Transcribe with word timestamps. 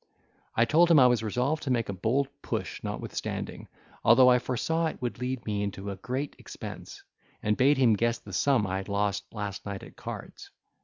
I 0.55 0.65
told 0.65 0.89
him 0.89 0.97
I 0.97 1.05
was 1.05 1.21
resolved 1.21 1.61
to 1.61 1.69
make 1.69 1.87
a 1.87 1.93
bold 1.93 2.27
push 2.41 2.81
notwithstanding, 2.81 3.67
although 4.03 4.29
I 4.31 4.39
foresaw 4.39 4.87
it 4.87 4.99
would 4.99 5.19
lead 5.19 5.45
me 5.45 5.61
into 5.61 5.91
a 5.91 5.95
great 5.95 6.35
expense; 6.39 7.03
and 7.43 7.55
bade 7.55 7.77
him 7.77 7.93
guess 7.93 8.17
the 8.17 8.33
sum 8.33 8.65
I 8.65 8.77
had 8.77 8.89
lost 8.89 9.31
last 9.31 9.63
night 9.63 9.83
at 9.83 9.95
cards. 9.95 10.49